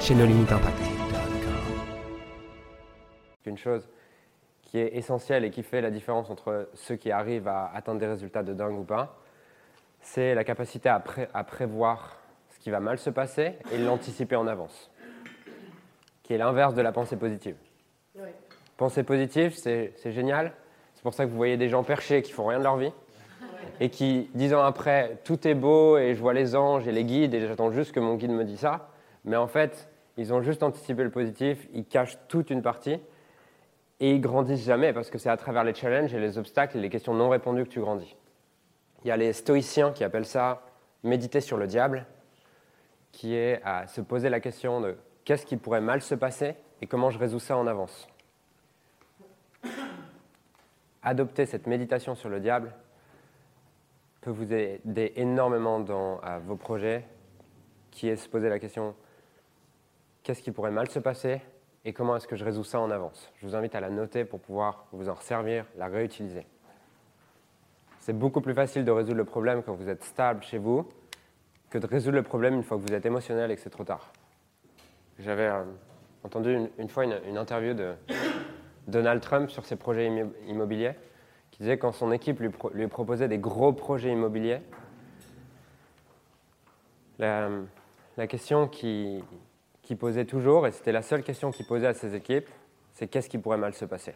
chez 0.00 0.14
nos 0.14 0.26
limites 0.26 0.52
impact. 0.52 0.78
Une 3.44 3.56
chose 3.56 3.88
qui 4.62 4.78
est 4.78 4.96
essentielle 4.96 5.44
et 5.44 5.50
qui 5.50 5.62
fait 5.62 5.80
la 5.80 5.90
différence 5.90 6.30
entre 6.30 6.68
ceux 6.74 6.96
qui 6.96 7.10
arrivent 7.10 7.48
à 7.48 7.70
atteindre 7.74 8.00
des 8.00 8.06
résultats 8.06 8.42
de 8.42 8.52
dingue 8.52 8.78
ou 8.78 8.84
pas, 8.84 9.18
c'est 10.00 10.34
la 10.34 10.44
capacité 10.44 10.88
à, 10.88 11.02
à, 11.32 11.44
prévoir 11.44 12.18
ce 12.48 12.58
qui 12.58 12.70
va 12.70 12.80
mal 12.80 12.98
se 12.98 13.10
passer 13.10 13.54
et 13.72 13.78
l'anticiper 13.78 14.36
en 14.36 14.46
avance, 14.46 14.90
qui 16.22 16.34
est 16.34 16.38
l'inverse 16.38 16.74
de 16.74 16.82
la 16.82 16.92
pensée 16.92 17.16
positive. 17.16 17.56
Pensée 18.76 19.04
positive, 19.04 19.54
c'est 19.54 20.12
génial. 20.12 20.52
C'est 20.94 21.02
pour 21.02 21.14
ça 21.14 21.24
que 21.24 21.30
vous 21.30 21.36
voyez 21.36 21.56
des 21.56 21.68
gens 21.68 21.82
perchés 21.82 22.22
qui 22.22 22.32
font 22.32 22.46
rien 22.46 22.58
de 22.58 22.64
leur 22.64 22.76
vie 22.76 22.92
et 23.80 23.90
qui, 23.90 24.28
dix 24.34 24.52
ans 24.54 24.62
après, 24.62 25.18
tout 25.24 25.46
est 25.46 25.54
beau 25.54 25.98
et 25.98 26.14
je 26.14 26.20
vois 26.20 26.34
les 26.34 26.56
anges 26.56 26.86
et 26.88 26.92
les 26.92 27.04
guides 27.04 27.34
et 27.34 27.46
j'attends 27.46 27.70
juste 27.70 27.92
que 27.92 28.00
mon 28.00 28.16
guide 28.16 28.30
me 28.30 28.44
dise 28.44 28.60
ça. 28.60 28.88
Mais 29.26 29.36
en 29.36 29.48
fait, 29.48 29.88
ils 30.16 30.32
ont 30.32 30.40
juste 30.40 30.62
anticipé 30.62 31.02
le 31.02 31.10
positif, 31.10 31.68
ils 31.74 31.84
cachent 31.84 32.16
toute 32.28 32.50
une 32.50 32.62
partie 32.62 33.00
et 34.00 34.12
ils 34.12 34.20
grandissent 34.20 34.64
jamais 34.64 34.92
parce 34.92 35.10
que 35.10 35.18
c'est 35.18 35.28
à 35.28 35.36
travers 35.36 35.64
les 35.64 35.74
challenges 35.74 36.14
et 36.14 36.20
les 36.20 36.38
obstacles 36.38 36.78
et 36.78 36.80
les 36.80 36.88
questions 36.88 37.12
non 37.12 37.28
répondues 37.28 37.64
que 37.64 37.68
tu 37.68 37.80
grandis. 37.80 38.16
Il 39.04 39.08
y 39.08 39.10
a 39.10 39.16
les 39.16 39.32
stoïciens 39.32 39.92
qui 39.92 40.04
appellent 40.04 40.26
ça 40.26 40.62
méditer 41.02 41.40
sur 41.40 41.56
le 41.56 41.66
diable, 41.66 42.06
qui 43.12 43.34
est 43.34 43.60
à 43.64 43.86
se 43.86 44.00
poser 44.00 44.28
la 44.30 44.40
question 44.40 44.80
de 44.80 44.96
qu'est-ce 45.24 45.44
qui 45.44 45.56
pourrait 45.56 45.80
mal 45.80 46.02
se 46.02 46.14
passer 46.14 46.54
et 46.80 46.86
comment 46.86 47.10
je 47.10 47.18
résous 47.18 47.40
ça 47.40 47.56
en 47.56 47.66
avance. 47.66 48.08
Adopter 51.02 51.46
cette 51.46 51.66
méditation 51.66 52.14
sur 52.14 52.28
le 52.28 52.40
diable 52.40 52.74
peut 54.20 54.30
vous 54.30 54.52
aider 54.52 55.12
énormément 55.16 55.78
dans 55.80 56.20
vos 56.46 56.56
projets, 56.56 57.04
qui 57.90 58.08
est 58.08 58.16
se 58.16 58.28
poser 58.28 58.48
la 58.48 58.58
question 58.58 58.94
qu'est-ce 60.26 60.42
qui 60.42 60.50
pourrait 60.50 60.72
mal 60.72 60.90
se 60.90 60.98
passer 60.98 61.40
et 61.84 61.92
comment 61.92 62.16
est-ce 62.16 62.26
que 62.26 62.34
je 62.34 62.44
résous 62.44 62.64
ça 62.64 62.80
en 62.80 62.90
avance. 62.90 63.32
Je 63.36 63.46
vous 63.46 63.54
invite 63.54 63.76
à 63.76 63.80
la 63.80 63.90
noter 63.90 64.24
pour 64.24 64.40
pouvoir 64.40 64.86
vous 64.90 65.08
en 65.08 65.14
servir, 65.14 65.64
la 65.76 65.86
réutiliser. 65.86 66.48
C'est 68.00 68.12
beaucoup 68.12 68.40
plus 68.40 68.52
facile 68.52 68.84
de 68.84 68.90
résoudre 68.90 69.18
le 69.18 69.24
problème 69.24 69.62
quand 69.62 69.74
vous 69.74 69.88
êtes 69.88 70.02
stable 70.02 70.42
chez 70.42 70.58
vous 70.58 70.88
que 71.70 71.78
de 71.78 71.86
résoudre 71.86 72.16
le 72.16 72.24
problème 72.24 72.54
une 72.54 72.64
fois 72.64 72.76
que 72.76 72.82
vous 72.82 72.92
êtes 72.92 73.06
émotionnel 73.06 73.52
et 73.52 73.54
que 73.54 73.60
c'est 73.60 73.70
trop 73.70 73.84
tard. 73.84 74.12
J'avais 75.20 75.46
euh, 75.46 75.62
entendu 76.24 76.58
une, 76.76 76.88
fois 76.88 77.04
une, 77.04 77.38
interview 77.38 77.72
de 77.74 77.94
Donald 78.88 79.22
Trump 79.22 79.48
sur 79.48 79.64
ses 79.64 79.76
projets 79.76 80.10
immobiliers, 80.48 80.94
qui 81.52 81.58
disait 81.58 81.78
quand 81.78 81.92
son 81.92 82.10
équipe 82.10 82.40
lui, 82.40 82.88
proposait 82.88 83.28
des 83.28 83.38
gros 83.38 83.72
projets 83.72 84.10
immobiliers, 84.10 84.58
la 87.20 88.26
question 88.26 88.66
qui, 88.66 89.22
qui 89.86 89.94
posait 89.94 90.24
toujours, 90.24 90.66
et 90.66 90.72
c'était 90.72 90.90
la 90.90 91.00
seule 91.00 91.22
question 91.22 91.52
qu'il 91.52 91.64
posait 91.64 91.86
à 91.86 91.94
ses 91.94 92.16
équipes, 92.16 92.48
c'est 92.92 93.06
qu'est-ce 93.06 93.28
qui 93.28 93.38
pourrait 93.38 93.56
mal 93.56 93.72
se 93.72 93.84
passer? 93.84 94.14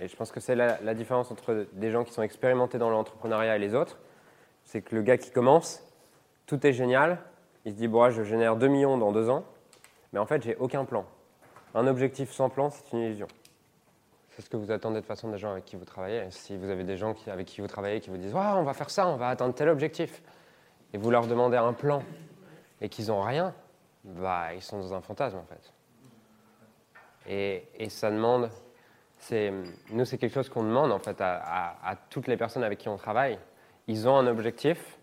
Et 0.00 0.06
je 0.06 0.14
pense 0.14 0.30
que 0.30 0.38
c'est 0.38 0.54
la, 0.54 0.94
différence 0.94 1.32
entre 1.32 1.66
des 1.72 1.90
gens 1.90 2.04
qui 2.04 2.12
sont 2.12 2.22
expérimentés 2.22 2.78
dans 2.78 2.88
l'entrepreneuriat 2.88 3.56
et 3.56 3.58
les 3.58 3.74
autres. 3.74 3.98
C'est 4.64 4.80
que 4.80 4.94
le 4.94 5.02
gars 5.02 5.18
qui 5.18 5.32
commence, 5.32 5.82
tout 6.46 6.64
est 6.64 6.72
génial, 6.72 7.18
il 7.64 7.72
se 7.72 7.76
dit, 7.76 7.88
bon, 7.88 8.10
je 8.10 8.22
génère 8.22 8.54
2 8.54 8.68
millions 8.68 8.96
dans 8.96 9.10
2 9.10 9.28
ans, 9.28 9.44
mais 10.12 10.20
en 10.20 10.26
fait, 10.26 10.42
j'ai 10.42 10.54
aucun 10.56 10.84
plan. 10.84 11.04
Un 11.74 11.88
objectif 11.88 12.30
sans 12.30 12.48
plan, 12.48 12.70
c'est 12.70 12.92
une 12.92 13.00
illusion. 13.02 13.26
C'est 14.30 14.42
ce 14.42 14.50
que 14.50 14.56
vous 14.56 14.70
attendez 14.70 15.00
de 15.00 15.06
façon 15.06 15.30
des 15.32 15.38
gens 15.38 15.50
avec 15.50 15.64
qui 15.64 15.74
vous 15.74 15.84
travaillez. 15.84 16.22
Si 16.30 16.56
vous 16.56 16.70
avez 16.70 16.84
des 16.84 16.96
gens 16.96 17.16
avec 17.26 17.46
qui 17.46 17.60
vous 17.60 17.66
travaillez 17.66 17.98
qui 17.98 18.10
vous 18.10 18.18
disent, 18.18 18.34
on 18.36 18.62
va 18.62 18.72
faire 18.74 18.90
ça, 18.90 19.08
on 19.08 19.16
va 19.16 19.30
atteindre 19.30 19.54
tel 19.54 19.68
objectif, 19.68 20.22
et 20.92 20.98
vous 20.98 21.10
leur 21.10 21.26
demandez 21.26 21.56
un 21.56 21.72
plan 21.72 22.04
et 22.80 22.88
qu'ils 22.88 23.08
n'ont 23.08 23.22
rien, 23.22 23.54
bah, 24.04 24.54
ils 24.54 24.62
sont 24.62 24.78
dans 24.78 24.94
un 24.94 25.00
fantasme 25.00 25.38
en 25.38 25.44
fait. 25.44 25.72
Et, 27.28 27.68
et 27.76 27.88
ça 27.88 28.10
demande, 28.10 28.50
nous 29.90 30.04
c'est 30.04 30.18
quelque 30.18 30.34
chose 30.34 30.48
qu'on 30.48 30.62
demande 30.62 30.92
en 30.92 30.98
fait 30.98 31.16
à, 31.20 31.96
toutes 32.10 32.28
les 32.28 32.36
personnes 32.36 32.62
avec 32.62 32.78
qui 32.78 32.88
on 32.88 32.96
travaille. 32.96 33.38
Ils 33.88 34.08
ont 34.08 34.16
un 34.16 34.26
objectif, 34.26 34.98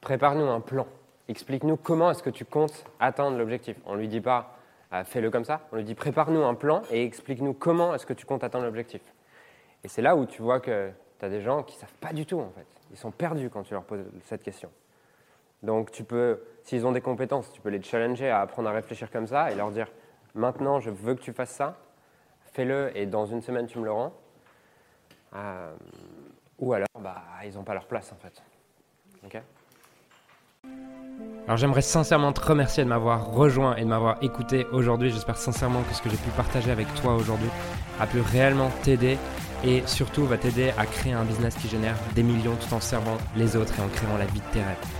prépare-nous 0.00 0.48
un 0.48 0.60
plan. 0.60 0.86
Explique-nous 1.28 1.76
comment 1.76 2.10
est-ce 2.10 2.22
que 2.22 2.30
tu 2.30 2.44
comptes 2.44 2.84
atteindre 2.98 3.38
l'objectif. 3.38 3.76
On 3.86 3.94
ne 3.94 4.00
lui 4.00 4.08
dit 4.08 4.20
pas 4.20 4.56
ah, 4.90 5.04
fais-le 5.04 5.30
comme 5.30 5.44
ça, 5.44 5.60
on 5.70 5.76
lui 5.76 5.84
dit 5.84 5.94
prépare-nous 5.94 6.42
un 6.42 6.54
plan 6.54 6.82
et 6.90 7.04
explique-nous 7.04 7.54
comment 7.54 7.94
est-ce 7.94 8.06
que 8.06 8.12
tu 8.12 8.26
comptes 8.26 8.42
atteindre 8.42 8.64
l'objectif. 8.64 9.02
Et 9.84 9.88
c'est 9.88 10.02
là 10.02 10.16
où 10.16 10.26
tu 10.26 10.42
vois 10.42 10.58
que 10.58 10.90
tu 11.18 11.24
as 11.24 11.28
des 11.28 11.40
gens 11.40 11.62
qui 11.62 11.76
ne 11.76 11.80
savent 11.80 11.94
pas 12.00 12.12
du 12.12 12.26
tout 12.26 12.40
en 12.40 12.50
fait. 12.50 12.66
Ils 12.90 12.96
sont 12.96 13.12
perdus 13.12 13.50
quand 13.50 13.62
tu 13.62 13.72
leur 13.72 13.84
poses 13.84 14.04
cette 14.24 14.42
question. 14.42 14.70
Donc 15.62 15.90
tu 15.90 16.04
peux, 16.04 16.40
s'ils 16.62 16.86
ont 16.86 16.92
des 16.92 17.00
compétences, 17.00 17.52
tu 17.52 17.60
peux 17.60 17.68
les 17.68 17.82
challenger 17.82 18.30
à 18.30 18.40
apprendre 18.40 18.68
à 18.68 18.72
réfléchir 18.72 19.10
comme 19.10 19.26
ça 19.26 19.50
et 19.50 19.54
leur 19.54 19.70
dire 19.70 19.88
maintenant 20.34 20.80
je 20.80 20.90
veux 20.90 21.14
que 21.14 21.20
tu 21.20 21.32
fasses 21.32 21.50
ça, 21.50 21.76
fais-le 22.52 22.96
et 22.96 23.06
dans 23.06 23.26
une 23.26 23.42
semaine 23.42 23.66
tu 23.66 23.78
me 23.78 23.84
le 23.84 23.92
rends. 23.92 24.12
Euh, 25.36 25.74
ou 26.58 26.72
alors 26.72 26.88
bah, 26.98 27.22
ils 27.44 27.54
n'ont 27.54 27.62
pas 27.62 27.74
leur 27.74 27.86
place 27.86 28.12
en 28.12 28.16
fait. 28.16 28.42
alors 31.46 31.56
j'aimerais 31.56 31.82
sincèrement 31.82 32.32
te 32.32 32.40
remercier 32.40 32.84
de 32.84 32.88
m'avoir 32.88 33.32
rejoint 33.32 33.76
et 33.76 33.82
de 33.82 33.88
m'avoir 33.88 34.22
écouté 34.22 34.66
aujourd'hui. 34.72 35.10
J'espère 35.10 35.36
sincèrement 35.36 35.82
que 35.82 35.94
ce 35.94 36.02
que 36.02 36.08
j'ai 36.08 36.16
pu 36.16 36.30
partager 36.30 36.70
avec 36.70 36.86
toi 36.94 37.14
aujourd'hui 37.14 37.48
a 37.98 38.06
pu 38.06 38.20
réellement 38.20 38.70
t'aider 38.82 39.18
et 39.64 39.82
surtout 39.86 40.24
va 40.26 40.38
t'aider 40.38 40.72
à 40.78 40.86
créer 40.86 41.12
un 41.12 41.24
business 41.24 41.54
qui 41.56 41.68
génère 41.68 41.96
des 42.14 42.22
millions 42.22 42.56
tout 42.56 42.72
en 42.74 42.80
servant 42.80 43.16
les 43.36 43.56
autres 43.56 43.78
et 43.78 43.82
en 43.82 43.88
créant 43.88 44.16
la 44.16 44.26
vie 44.26 44.40
de 44.40 44.52
tes 44.52 44.62
rêves. 44.62 44.99